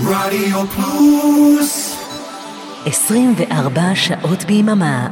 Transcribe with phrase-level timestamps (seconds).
[0.00, 1.96] רדיו פלוס.
[2.86, 5.08] 24 שעות ביממה.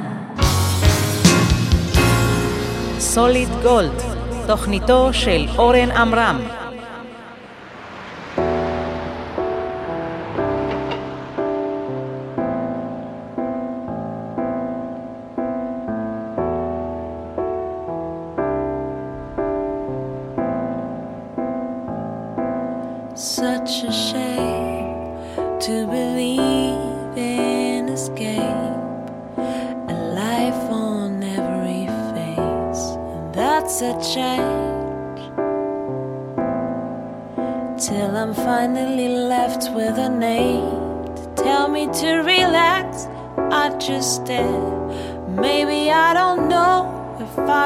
[2.98, 4.02] סוליד גולד,
[4.46, 6.61] תוכניתו של אורן עמרם.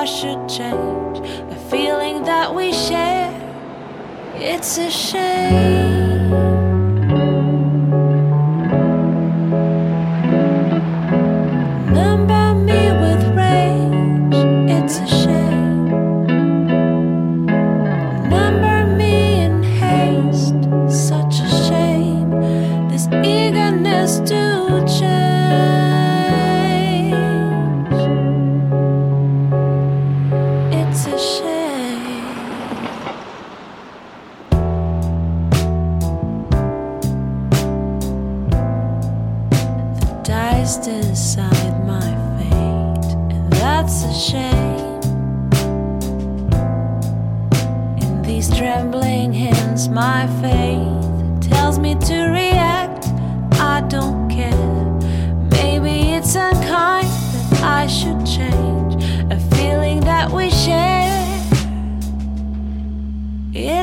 [0.07, 1.19] should change
[1.51, 3.33] the feeling that we share.
[4.37, 6.56] It's a shame.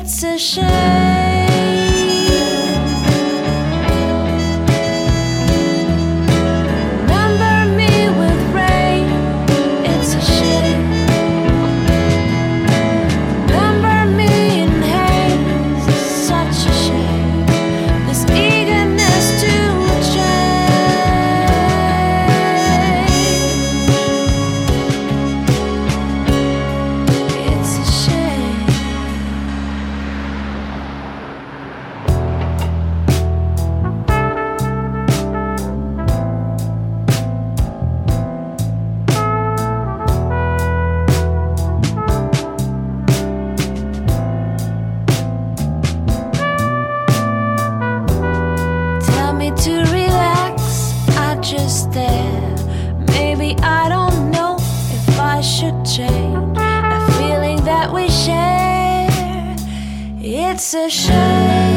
[0.06, 0.62] 此时
[60.76, 61.73] a shame.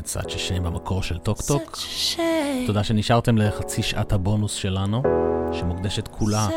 [0.00, 1.76] את Such a Shame במקור של Talk Talk.
[2.66, 5.02] תודה שנשארתם לחצי שעת הבונוס שלנו,
[5.52, 6.48] שמוקדשת כולה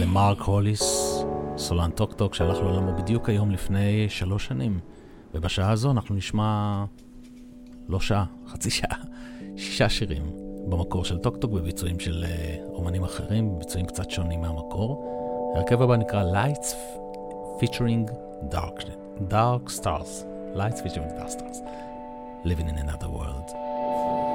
[0.00, 1.14] למרק הוליס,
[1.56, 4.80] סולן Talk Talk שהלך לעולמו בדיוק היום לפני שלוש שנים.
[5.34, 6.84] ובשעה הזו אנחנו נשמע
[7.88, 8.98] לא שעה, חצי שעה,
[9.56, 10.22] שישה שירים
[10.68, 15.12] במקור של Talk Talk בביצועים של אה, אומנים אחרים, ביצועים קצת שונים מהמקור.
[15.56, 16.74] ההרכב הבא נקרא Lights
[17.60, 18.10] featuring
[18.52, 18.84] Dark,
[19.30, 20.24] Dark Stars.
[20.54, 21.85] Lights featuring Dark Stars.
[22.44, 24.25] living in another world.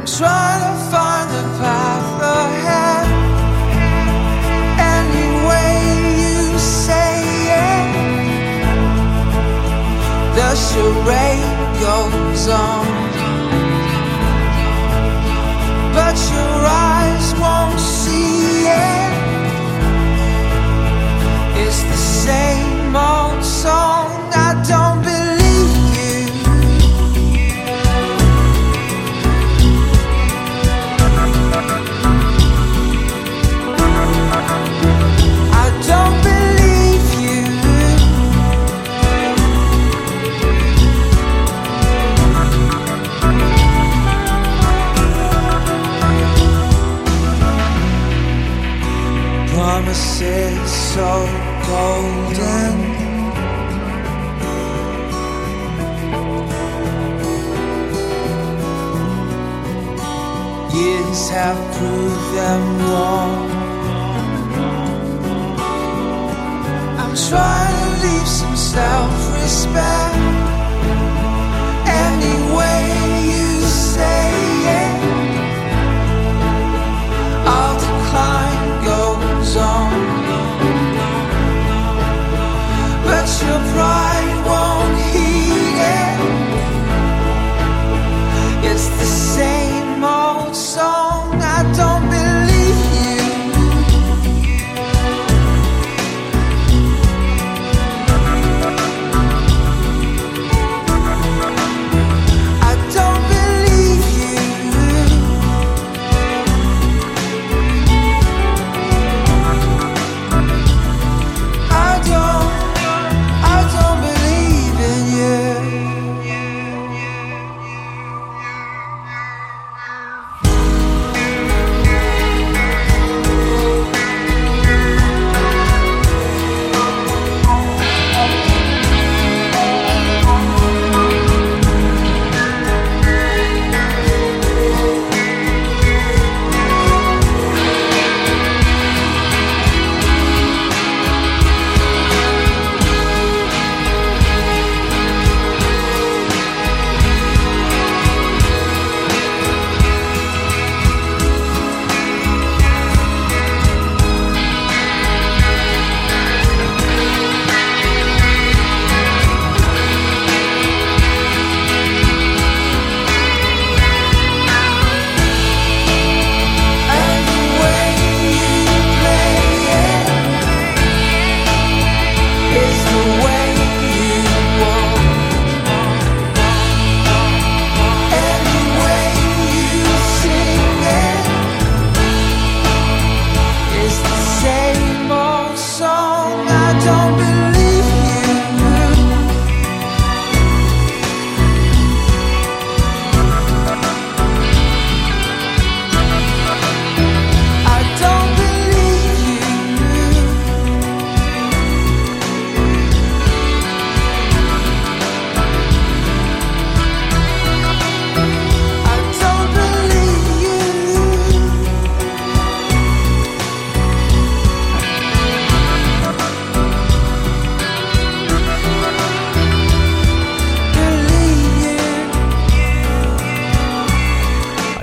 [0.00, 3.06] I'm trying to find the path ahead.
[4.96, 5.72] Any way
[6.22, 7.20] you say
[7.60, 7.88] it,
[10.36, 12.86] the charade goes on.
[15.92, 19.12] But your eyes won't see it.
[21.60, 24.09] It's the same old song.
[50.94, 51.12] So
[51.68, 52.74] golden.
[60.74, 63.50] Years have proved them wrong.
[67.00, 70.20] I'm trying to leave some self-respect.
[70.26, 70.39] Any
[83.72, 84.09] Right.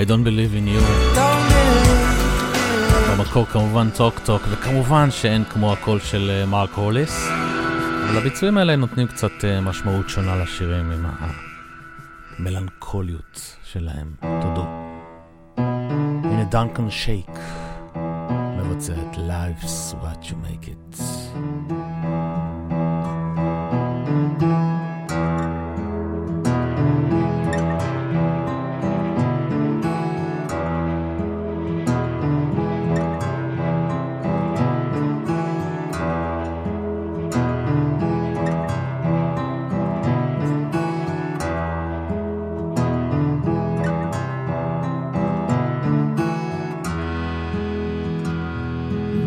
[0.07, 0.81] Don't believe in you.
[3.17, 7.27] במקור כמובן Talk Talk, וכמובן שאין כמו הקול של אה, מרק הוליס.
[8.09, 11.05] אבל הביצועים האלה נותנים קצת אה, משמעות שונה לשירים עם
[12.39, 14.13] המלנכוליות שלהם.
[14.41, 14.65] תודו.
[15.57, 17.29] הנה דנקן שייק
[18.57, 21.01] מבצע את Life's What You Make It.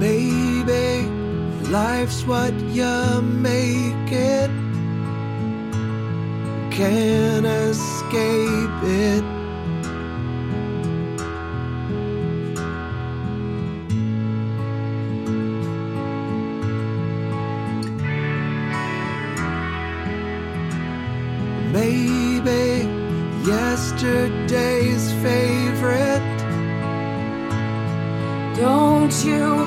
[0.01, 1.07] Baby,
[1.69, 4.51] life's what you make it.
[6.71, 9.25] Can't escape it.
[21.75, 22.89] Maybe
[23.47, 26.41] yesterday's favorite.
[28.57, 29.67] Don't you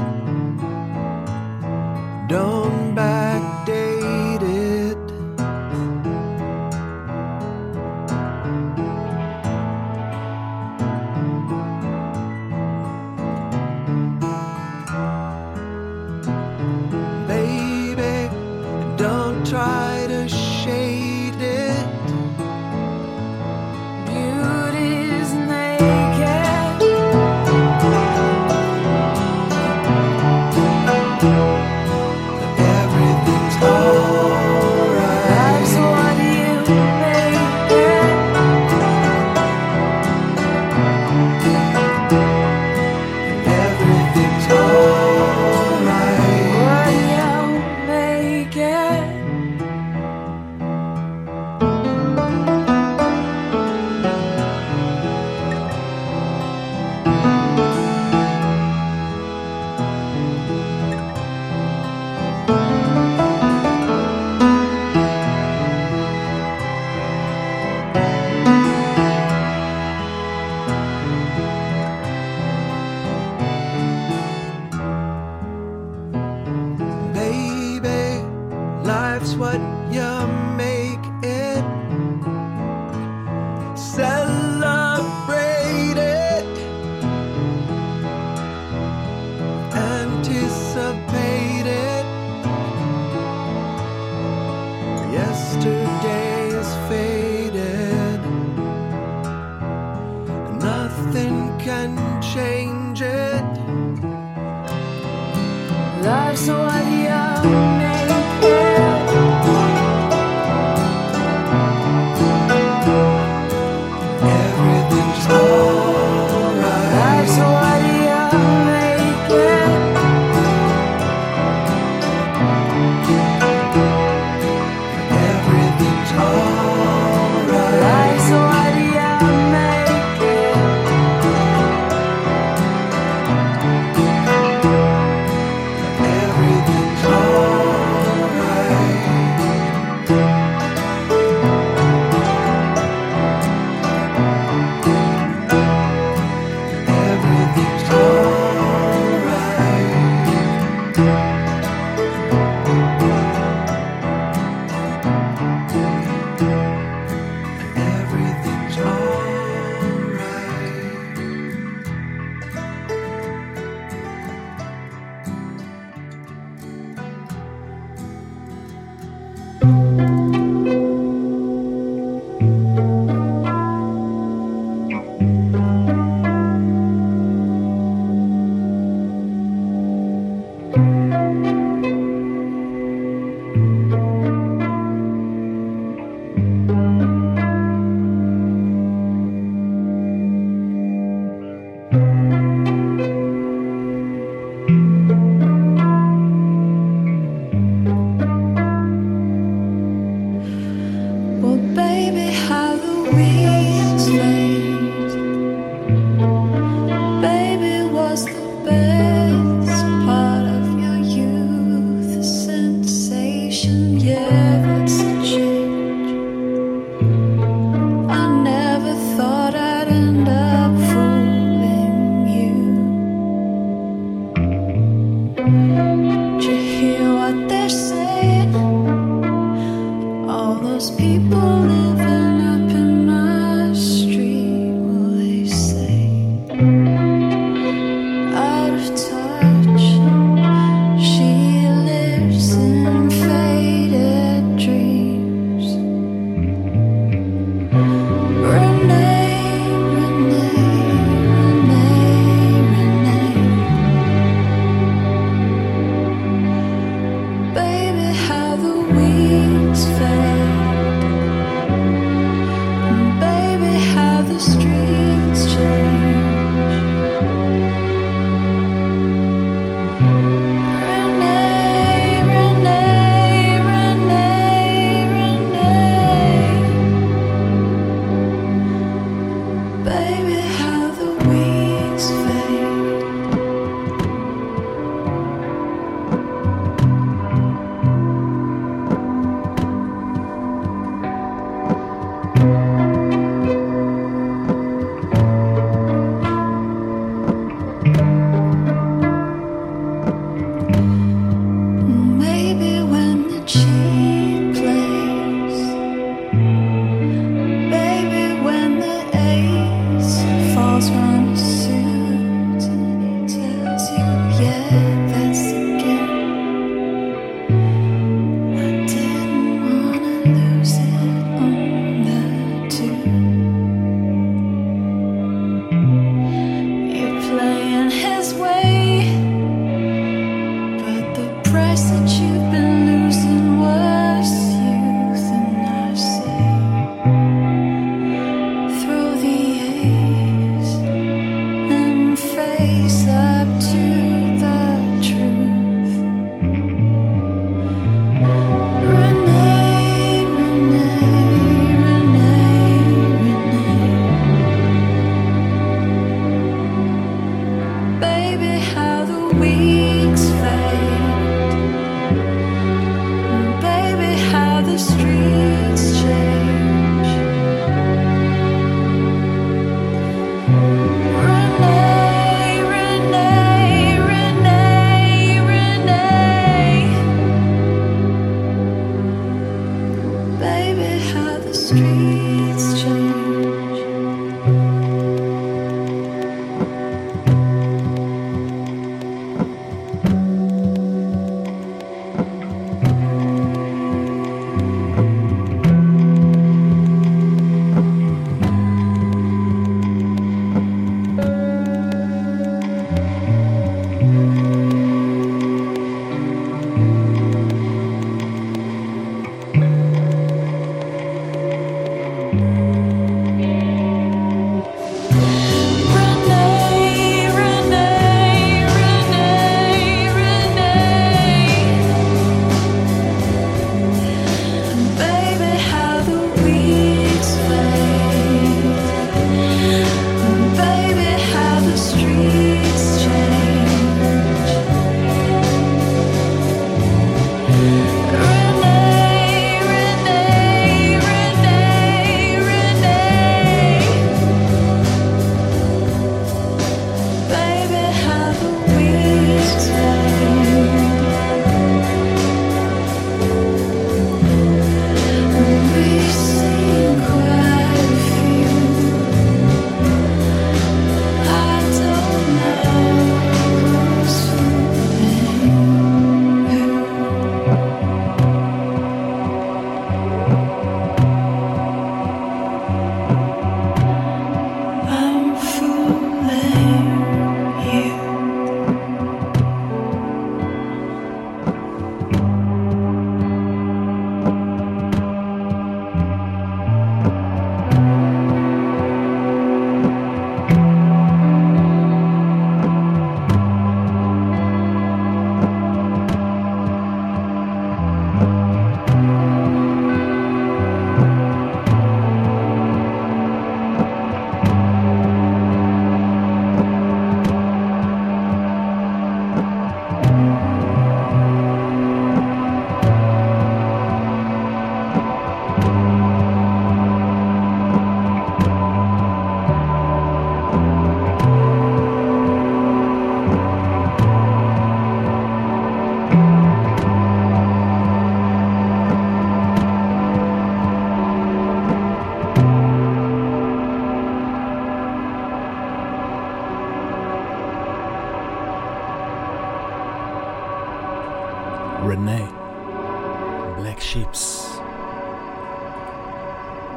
[106.01, 107.00] Life's so ideal.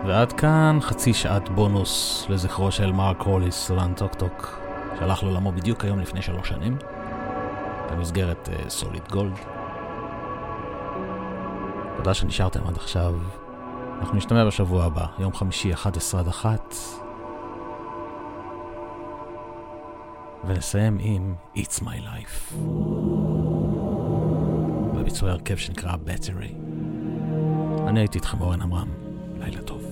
[0.07, 4.61] ועד כאן חצי שעת בונוס לזכרו של מרק הוליס, סולן Talk Talk,
[4.98, 6.77] שהלך לעולמו בדיוק היום לפני שלוש שנים,
[7.90, 9.33] במסגרת Solid uh, Gold.
[11.96, 13.14] תודה שנשארתם עד עכשיו.
[14.00, 16.74] אנחנו נשתמע בשבוע הבא, יום חמישי 11 עד 1.
[20.44, 22.55] ונסיים עם It's My Life.
[24.94, 26.63] בביצוע הרכב שנקרא Battery.
[27.88, 28.88] אני הייתי איתכם אורן עמרם,
[29.38, 29.84] לילה טוב.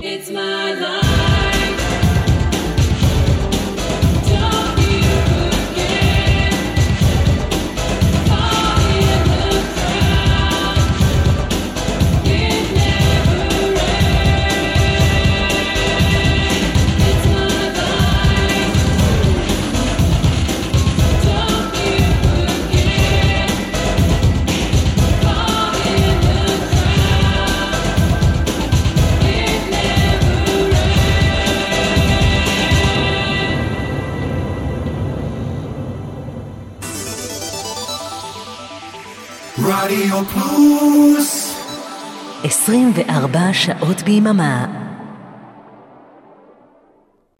[0.00, 0.67] It's mine.
[43.32, 44.87] 24 שעות ביממה